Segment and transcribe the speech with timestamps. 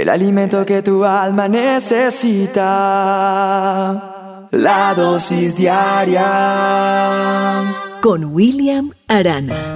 [0.00, 2.62] el alimento que tu alma necesita.
[4.50, 6.26] La dosis diaria
[8.00, 9.74] con William Arana.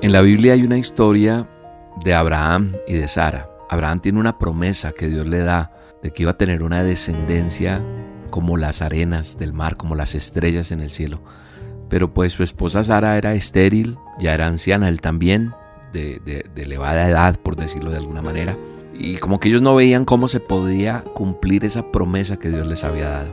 [0.00, 1.48] En la Biblia hay una historia
[2.04, 3.50] de Abraham y de Sara.
[3.68, 7.82] Abraham tiene una promesa que Dios le da de que iba a tener una descendencia
[8.30, 11.20] como las arenas del mar, como las estrellas en el cielo.
[11.88, 15.54] Pero pues su esposa Sara era estéril, ya era anciana, él también,
[15.92, 18.56] de, elevada edad, por decirlo de alguna manera.
[18.94, 22.84] Y como que ellos no veían cómo se podía cumplir esa promesa que Dios les
[22.84, 23.32] había dado.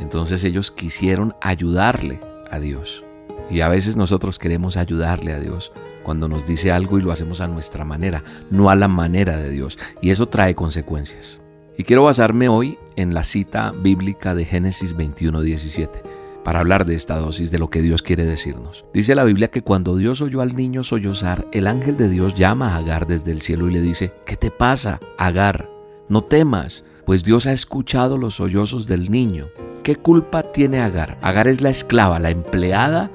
[0.00, 2.20] Entonces ellos quisieron ayudarle
[2.50, 3.04] a Dios.
[3.50, 5.72] Y a veces nosotros queremos ayudarle a Dios
[6.02, 9.50] cuando nos dice algo y lo hacemos a nuestra manera, no a la manera de
[9.50, 9.78] Dios.
[10.00, 11.40] Y eso trae consecuencias.
[11.76, 16.07] Y quiero basarme hoy en la cita bíblica de Génesis 21, 17
[16.48, 18.86] para hablar de esta dosis de lo que Dios quiere decirnos.
[18.94, 22.72] Dice la Biblia que cuando Dios oyó al niño sollozar, el ángel de Dios llama
[22.72, 25.68] a Agar desde el cielo y le dice, ¿qué te pasa, Agar?
[26.08, 29.48] No temas, pues Dios ha escuchado los sollozos del niño.
[29.82, 31.18] ¿Qué culpa tiene Agar?
[31.20, 33.10] Agar es la esclava, la empleada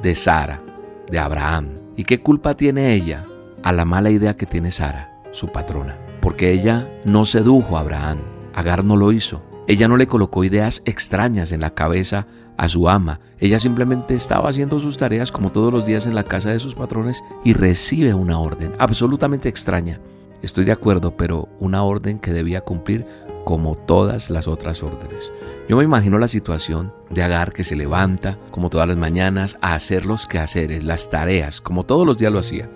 [0.00, 0.62] de Sara,
[1.10, 1.70] de Abraham.
[1.96, 3.24] ¿Y qué culpa tiene ella?
[3.64, 8.18] A la mala idea que tiene Sara, su patrona porque ella no sedujo a Abraham.
[8.52, 9.42] Agar no lo hizo.
[9.68, 13.20] Ella no le colocó ideas extrañas en la cabeza a su ama.
[13.38, 16.74] Ella simplemente estaba haciendo sus tareas como todos los días en la casa de sus
[16.74, 20.00] patrones y recibe una orden absolutamente extraña.
[20.42, 23.06] Estoy de acuerdo, pero una orden que debía cumplir
[23.44, 25.32] como todas las otras órdenes.
[25.68, 29.74] Yo me imagino la situación de Agar que se levanta como todas las mañanas a
[29.74, 32.68] hacer los quehaceres, las tareas, como todos los días lo hacía.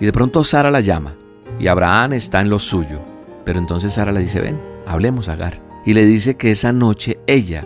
[0.00, 1.14] Y de pronto Sara la llama
[1.58, 3.00] y Abraham está en lo suyo.
[3.44, 5.71] Pero entonces Sara le dice, ven, hablemos Agar.
[5.84, 7.64] Y le dice que esa noche ella,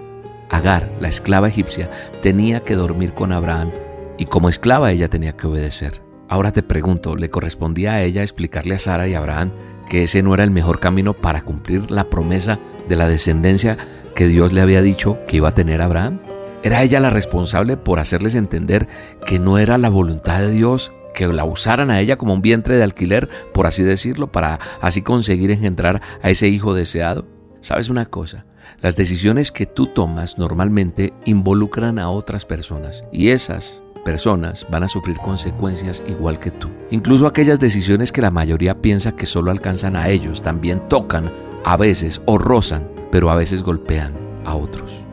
[0.48, 1.91] Agar, la esclava egipcia,
[2.22, 3.72] tenía que dormir con Abraham
[4.17, 6.03] y como esclava ella tenía que obedecer.
[6.28, 9.53] Ahora te pregunto, ¿le correspondía a ella explicarle a Sara y a Abraham
[9.89, 13.77] que ese no era el mejor camino para cumplir la promesa de la descendencia
[14.14, 16.20] que Dios le había dicho que iba a tener Abraham?
[16.62, 18.88] ¿Era ella la responsable por hacerles entender
[19.25, 22.76] que no era la voluntad de Dios que la usaran a ella como un vientre
[22.76, 27.36] de alquiler, por así decirlo, para así conseguir engendrar a ese hijo deseado?
[27.66, 28.47] ¿Sabes una cosa?
[28.81, 34.88] Las decisiones que tú tomas normalmente involucran a otras personas y esas personas van a
[34.88, 36.69] sufrir consecuencias igual que tú.
[36.93, 41.28] Incluso aquellas decisiones que la mayoría piensa que solo alcanzan a ellos, también tocan
[41.65, 44.12] a veces o rozan, pero a veces golpean
[44.44, 45.05] a otros.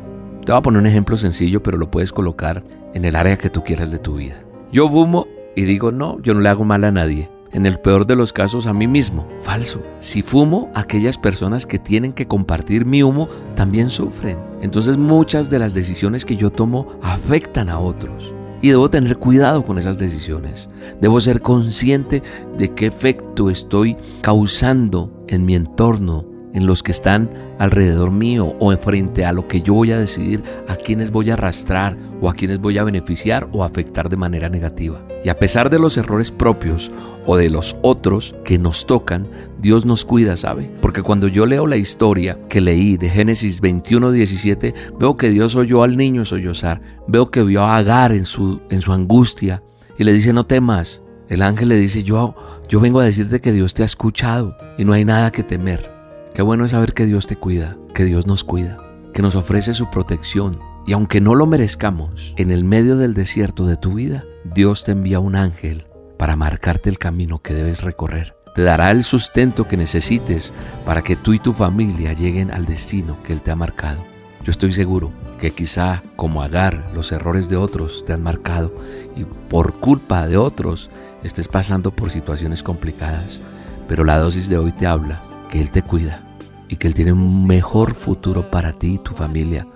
[0.46, 2.64] Te voy a poner un ejemplo sencillo, pero lo puedes colocar
[2.94, 4.44] en el área que tú quieras de tu vida.
[4.72, 5.26] Yo fumo
[5.56, 7.32] y digo, no, yo no le hago mal a nadie.
[7.54, 9.28] En el peor de los casos a mí mismo.
[9.40, 9.84] Falso.
[10.00, 14.40] Si fumo, aquellas personas que tienen que compartir mi humo también sufren.
[14.62, 18.34] Entonces muchas de las decisiones que yo tomo afectan a otros.
[18.64, 20.70] Y debo tener cuidado con esas decisiones.
[21.00, 22.24] Debo ser consciente
[22.58, 28.72] de qué efecto estoy causando en mi entorno, en los que están alrededor mío o
[28.72, 32.30] en frente a lo que yo voy a decidir a quienes voy a arrastrar o
[32.30, 35.02] a quienes voy a beneficiar o afectar de manera negativa.
[35.24, 36.92] Y a pesar de los errores propios
[37.26, 39.28] o de los otros que nos tocan,
[39.60, 40.70] Dios nos cuida, ¿sabe?
[40.82, 45.56] Porque cuando yo leo la historia que leí de Génesis 21, 17, veo que Dios
[45.56, 49.64] oyó al niño sollozar, veo que vio a Agar en su, en su angustia
[49.98, 51.02] y le dice, no temas.
[51.30, 52.36] El ángel le dice, yo,
[52.68, 55.93] yo vengo a decirte que Dios te ha escuchado y no hay nada que temer.
[56.34, 58.80] Qué bueno es saber que Dios te cuida, que Dios nos cuida,
[59.14, 60.60] que nos ofrece su protección.
[60.88, 64.94] Y aunque no lo merezcamos, en el medio del desierto de tu vida, Dios te
[64.94, 65.86] envía un ángel
[66.18, 68.36] para marcarte el camino que debes recorrer.
[68.56, 70.56] Te dará el sustento que necesites
[70.86, 74.04] para que tú y tu familia lleguen al destino que Él te ha marcado.
[74.44, 78.74] Yo estoy seguro que quizá como Agar los errores de otros te han marcado
[79.16, 80.90] y por culpa de otros
[81.24, 83.40] estés pasando por situaciones complicadas.
[83.88, 85.22] Pero la dosis de hoy te habla
[85.54, 86.24] que Él te cuida
[86.68, 89.68] y que Él tiene un mejor futuro para ti y tu familia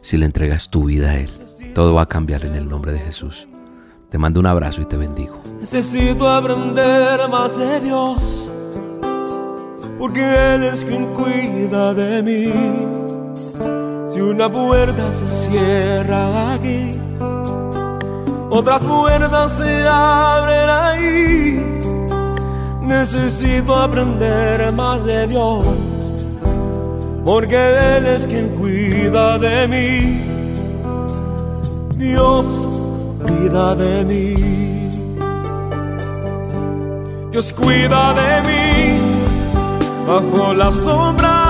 [0.00, 1.30] si le entregas tu vida a Él.
[1.72, 3.46] Todo va a cambiar en el nombre de Jesús.
[4.08, 5.40] Te mando un abrazo y te bendigo.
[5.60, 8.52] Necesito aprender más de Dios,
[10.00, 12.52] porque Él es quien cuida de mí.
[14.12, 16.98] Si una puerta se cierra aquí,
[18.50, 20.59] otras puertas se abren
[23.12, 25.66] Necesito aprender más de Dios,
[27.24, 27.56] porque
[27.96, 30.20] Él es quien cuida de mí.
[31.96, 32.46] Dios
[33.26, 34.34] cuida de mí.
[37.32, 39.00] Dios cuida de mí
[40.06, 41.49] bajo la sombra